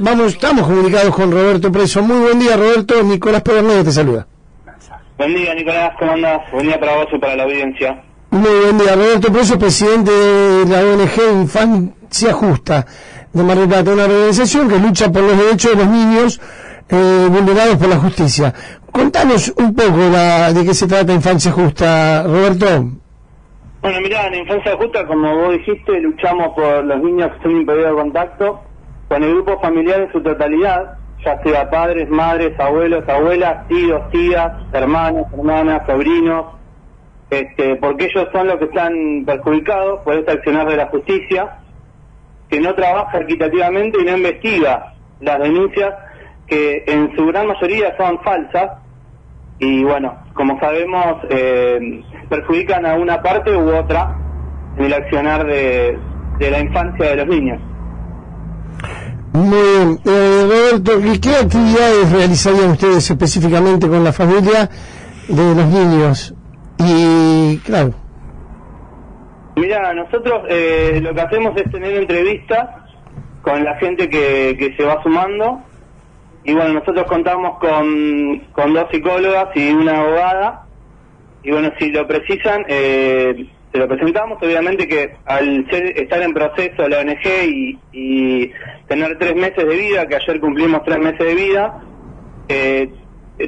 [0.00, 2.02] vamos, estamos comunicados con Roberto Preso.
[2.02, 3.02] Muy buen día, Roberto.
[3.02, 4.26] Nicolás Pedernero te saluda.
[5.18, 5.92] Buen día, Nicolás.
[5.98, 6.40] ¿Cómo andas?
[6.50, 8.02] Buen día para vos y para la audiencia.
[8.30, 12.86] Muy buen día, Roberto Preso, presidente de la ONG Infancia Justa
[13.32, 16.40] de Mar del Plata, una organización que lucha por los derechos de los niños
[16.88, 18.54] eh, vulnerados por la justicia.
[18.90, 22.66] Contanos un poco la, de qué se trata Infancia Justa, Roberto.
[23.82, 27.90] Bueno, mirá, en Infancia Justa, como vos dijiste, luchamos por los niños que son impedidos
[27.90, 28.60] de contacto
[29.10, 34.52] con el grupo familiar en su totalidad, ya sea padres, madres, abuelos, abuelas, tíos, tías,
[34.72, 36.46] hermanos, hermanas, sobrinos,
[37.28, 41.58] este, porque ellos son los que están perjudicados por este accionar de la justicia,
[42.48, 45.92] que no trabaja equitativamente y no investiga las denuncias
[46.46, 48.78] que en su gran mayoría son falsas
[49.58, 54.16] y bueno, como sabemos, eh, perjudican a una parte u otra
[54.78, 55.98] en el accionar de,
[56.38, 57.60] la infancia de los niños.
[59.32, 59.98] Muy bien.
[60.04, 64.68] Eh, Roberto, ¿qué actividades realizarían ustedes específicamente con la familia
[65.28, 66.34] de los niños?
[66.78, 67.94] Y claro.
[69.56, 72.68] Mira, nosotros eh, lo que hacemos es tener entrevistas
[73.42, 75.62] con la gente que, que se va sumando
[76.42, 80.66] y bueno, nosotros contamos con, con dos psicólogas y una abogada.
[81.42, 84.42] Y bueno, si lo precisan, eh, se lo presentamos.
[84.42, 88.52] Obviamente que al ser, estar en proceso la ONG y,
[88.88, 91.80] tener tres meses de vida, que ayer cumplimos tres meses de vida,
[92.48, 92.90] eh,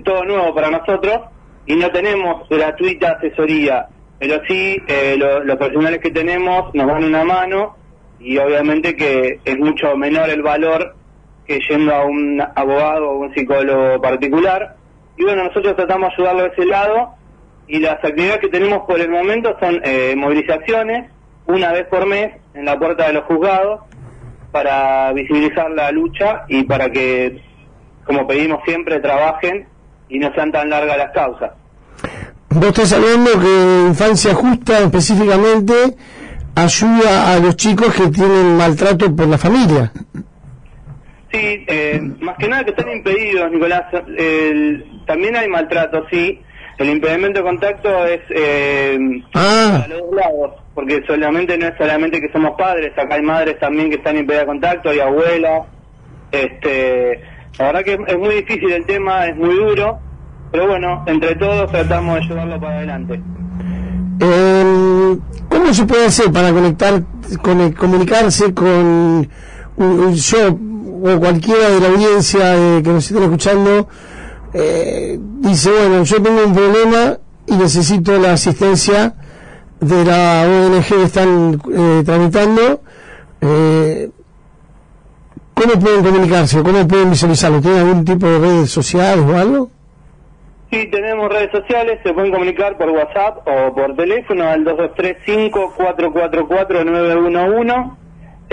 [0.04, 1.18] todo nuevo para nosotros
[1.66, 3.88] y no tenemos gratuita asesoría.
[4.20, 7.76] Pero sí, eh, los profesionales que tenemos nos dan una mano
[8.20, 10.94] y obviamente que es mucho menor el valor
[11.44, 14.76] que yendo a un abogado o un psicólogo particular.
[15.16, 17.14] Y bueno, nosotros tratamos de ayudarlo de ese lado
[17.72, 21.10] y las actividades que tenemos por el momento son eh, movilizaciones
[21.46, 23.80] una vez por mes en la puerta de los juzgados
[24.50, 27.42] para visibilizar la lucha y para que,
[28.04, 29.66] como pedimos siempre, trabajen
[30.10, 31.52] y no sean tan largas las causas.
[32.50, 35.72] Vos estás hablando que Infancia Justa específicamente
[36.54, 39.90] ayuda a los chicos que tienen maltrato por la familia.
[41.32, 43.84] Sí, eh, más que nada que están impedidos, Nicolás.
[45.06, 46.38] también hay maltrato, sí.
[46.78, 48.98] El impedimento de contacto es eh,
[49.34, 49.82] ah.
[49.84, 53.58] a los dos lados, porque solamente no es solamente que somos padres, acá hay madres
[53.58, 55.62] también que están impedidas de contacto, hay abuelas.
[56.30, 57.20] Este,
[57.58, 59.98] la verdad que es, muy difícil el tema, es muy duro,
[60.50, 63.20] pero bueno, entre todos tratamos de llevarlo para adelante.
[64.20, 65.16] Eh,
[65.48, 67.02] ¿Cómo se puede hacer para conectar,
[67.42, 69.28] con, comunicarse con
[69.76, 70.58] un, yo
[71.04, 73.88] o cualquiera de la audiencia eh, que nos estén escuchando
[74.54, 79.14] eh, dice, bueno, yo tengo un problema y necesito la asistencia
[79.80, 82.80] de la ONG que están eh, tramitando,
[85.54, 86.62] ¿cómo pueden comunicarse?
[86.62, 87.60] ¿Cómo pueden visualizarlo?
[87.60, 89.70] ¿Tienen algún tipo de redes sociales o algo?
[90.72, 95.74] Sí, tenemos redes sociales, se pueden comunicar por WhatsApp o por teléfono al 2235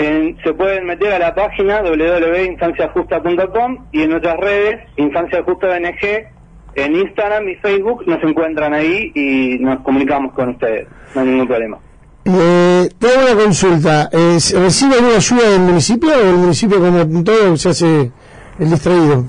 [0.00, 6.26] 911 se pueden meter a la página www.infanciajusta.com y en nuestras redes, Infancia Justa BNG,
[6.74, 11.46] en Instagram y Facebook nos encuentran ahí y nos comunicamos con ustedes, no hay ningún
[11.46, 11.78] problema.
[12.24, 17.56] Eh, tengo una consulta, eh, ¿recibe alguna ayuda del municipio o el municipio como todo
[17.56, 18.10] se hace
[18.58, 19.24] el distraído?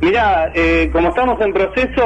[0.00, 2.02] Mira, eh, como estamos en proceso,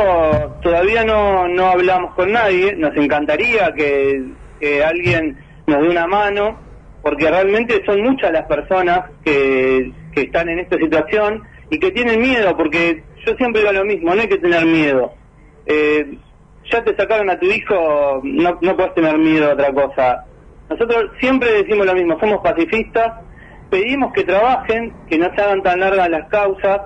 [0.63, 4.23] todavía no, no hablamos con nadie, nos encantaría que,
[4.61, 5.37] que alguien
[5.67, 6.68] nos dé una mano,
[7.03, 12.57] porque realmente son muchas las personas que, están en esta situación y que tienen miedo,
[12.57, 15.13] porque yo siempre digo lo mismo, no hay que tener miedo.
[15.65, 16.19] Eh,
[16.69, 20.25] ya te sacaron a tu hijo, no, no puedes tener miedo a otra cosa.
[20.69, 23.13] Nosotros siempre decimos lo mismo, somos pacifistas,
[23.71, 26.81] pedimos que trabajen, que no se hagan tan largas las causas,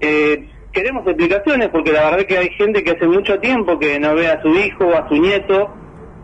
[0.00, 4.14] eh, queremos explicaciones porque la verdad que hay gente que hace mucho tiempo que no
[4.14, 5.72] ve a su hijo o a su nieto,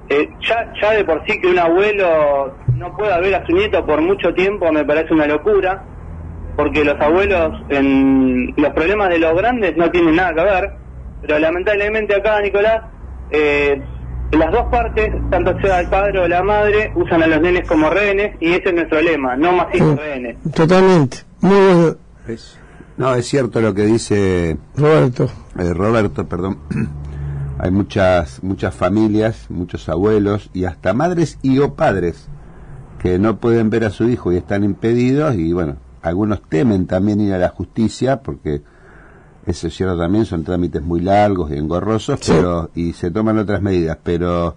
[0.08, 3.84] eh, ya, ya de por sí que un abuelo no pueda ver a su nieto
[3.84, 5.84] por mucho tiempo me parece una locura,
[6.56, 10.72] porque los abuelos en los problemas de los grandes no tienen nada que ver,
[11.20, 12.84] pero lamentablemente acá, Nicolás,
[13.30, 13.82] eh,
[14.32, 17.90] las dos partes, tanto sea el padre o la madre, usan a los nenes como
[17.90, 20.36] rehenes y ese es nuestro lema, no más hijos rehenes.
[20.54, 21.18] Totalmente.
[21.40, 21.96] Muy
[22.96, 25.28] no, es cierto lo que dice Roberto.
[25.58, 26.58] Eh, Roberto, perdón.
[27.58, 32.28] Hay muchas muchas familias, muchos abuelos y hasta madres y o padres
[33.00, 37.20] que no pueden ver a su hijo y están impedidos y bueno, algunos temen también
[37.20, 38.62] ir a la justicia porque
[39.46, 43.62] eso es cierto también, son trámites muy largos y engorrosos, pero y se toman otras
[43.62, 44.54] medidas, pero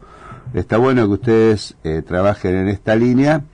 [0.53, 3.45] está bueno que ustedes eh, trabajen en esta línea,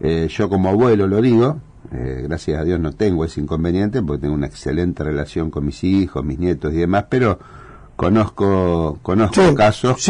[0.00, 1.58] eh, yo como abuelo lo digo,
[1.90, 5.82] eh, gracias a Dios no tengo ese inconveniente porque tengo una excelente relación con mis
[5.84, 7.38] hijos, mis nietos y demás, pero
[7.96, 10.02] conozco conozco casos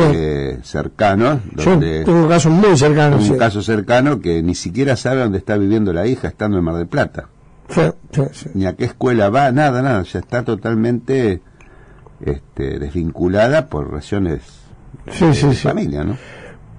[0.62, 5.38] cercanos donde Yo tengo casos muy cercanos un caso cercano que ni siquiera sabe dónde
[5.38, 7.28] está viviendo la hija estando en Mar del Plata.
[8.54, 10.02] Ni a qué escuela va nada nada.
[10.02, 11.40] Ya está totalmente
[12.20, 14.42] este, desvinculada por razones
[15.06, 16.16] de, familia no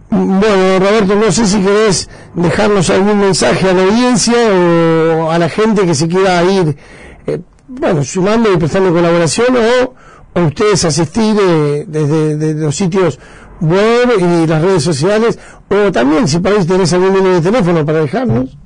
[0.10, 5.50] bueno, Roberto, no sé si querés dejarnos algún mensaje a la audiencia o a la
[5.50, 6.78] gente que se quiera ir,
[7.25, 9.96] eh, bueno, sumando y prestando colaboración o
[10.36, 13.20] o ustedes asistir eh, desde, los sitios
[13.62, 15.40] web y las redes sociales,
[15.70, 18.58] o también si para tenés algún número de teléfono para dejarnos.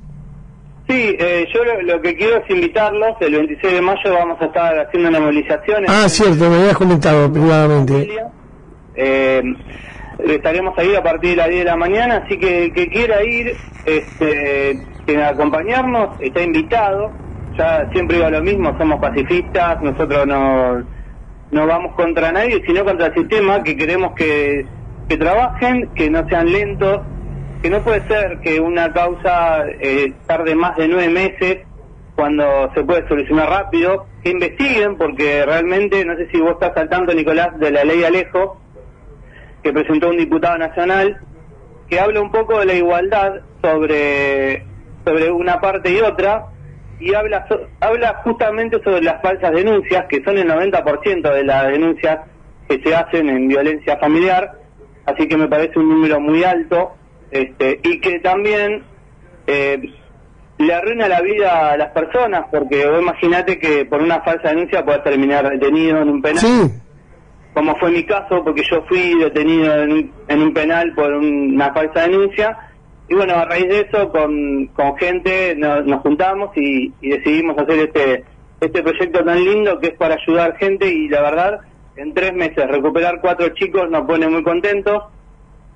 [0.88, 4.76] Sí, eh, yo lo, que quiero es invitarlos, el 26 de mayo vamos a estar
[4.80, 5.84] haciendo una movilización.
[5.86, 8.08] Ah, cierto, me habías comentado privadamente.
[8.96, 9.42] Eh,
[10.26, 13.54] estaremos ahí a partir de las 10 de la mañana, así que que quiera ir,
[13.86, 17.12] este, que acompañarnos, está invitado.
[17.56, 20.99] Ya siempre digo lo mismo, somos pacifistas, nosotros no
[21.50, 24.66] no vamos contra nadie, sino contra el sistema, que queremos que,
[25.08, 27.00] que trabajen, que no sean lentos,
[27.62, 31.58] que no puede ser que una causa eh, tarde más de nueve meses
[32.14, 36.88] cuando se puede solucionar rápido, que investiguen, porque realmente, no sé si vos estás al
[36.88, 38.60] tanto, Nicolás, de la ley Alejo,
[39.62, 41.18] que presentó un diputado nacional,
[41.88, 44.66] que habla un poco de la igualdad sobre,
[45.04, 46.46] sobre una parte y otra,
[47.00, 47.46] y habla,
[47.80, 52.20] habla justamente sobre las falsas denuncias, que son el 90% de las denuncias
[52.68, 54.52] que se hacen en violencia familiar,
[55.06, 56.92] así que me parece un número muy alto,
[57.30, 58.84] este, y que también
[59.46, 59.80] eh,
[60.58, 64.84] le arruina la vida a las personas, porque vos imaginate que por una falsa denuncia
[64.84, 66.70] puedes terminar detenido en un penal.
[67.54, 71.72] Como fue mi caso, porque yo fui detenido en un, en un penal por una
[71.72, 72.69] falsa denuncia,
[73.10, 78.24] y bueno, a raíz de eso, con, con gente nos, juntamos y, decidimos hacer este,
[78.60, 81.60] este proyecto tan lindo que es para ayudar gente y la verdad,
[81.96, 85.02] en tres meses recuperar cuatro chicos nos pone muy contentos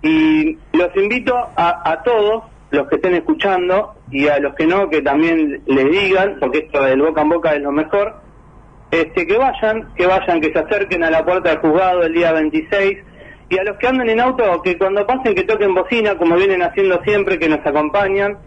[0.00, 4.88] y los invito a, a todos los que estén escuchando y a los que no,
[4.88, 8.14] que también les digan, porque esto del boca en boca es lo mejor,
[8.92, 12.30] este, que vayan, que vayan, que se acerquen a la puerta del juzgado el día
[12.30, 12.98] 26
[13.48, 16.62] y a los que andan en auto, que cuando pasen que toquen bocina, como vienen
[16.62, 18.38] haciendo siempre, que nos acompañan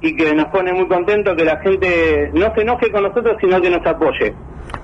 [0.00, 3.60] y que nos pone muy contentos que la gente no se enoje con nosotros, sino
[3.60, 4.34] que nos apoye.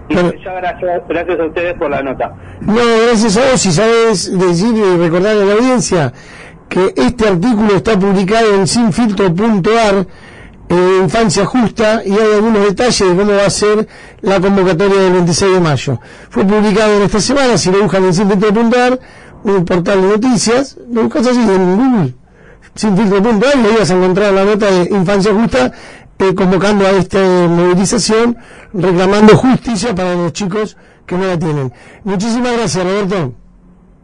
[0.08, 2.32] Y ya gracias, gracias a ustedes por la nota.
[2.60, 2.74] No,
[3.06, 6.12] gracias a vos, y sabes decir y recordar a la audiencia
[6.68, 10.06] que este artículo está publicado en sinfiltro.ar
[10.68, 13.86] eh, Infancia Justa y hay algunos detalles de cómo va a ser
[14.20, 16.00] la convocatoria del 26 de mayo.
[16.28, 18.98] Fue publicado en esta semana, si lo buscan en sinfiltro.ar
[19.46, 22.14] un portal de noticias, lo buscas así en Google,
[22.74, 25.72] sin filtro.ar, le ibas a encontrar la nota de Infancia Justa
[26.18, 28.36] eh, convocando a esta movilización,
[28.72, 30.76] reclamando justicia para los chicos
[31.06, 31.72] que no la tienen.
[32.04, 33.34] Muchísimas gracias, Roberto.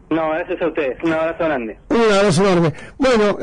[0.09, 1.03] No, gracias a ustedes.
[1.03, 1.77] Un abrazo grande.
[1.89, 2.73] Un abrazo enorme.
[2.97, 3.37] Bueno,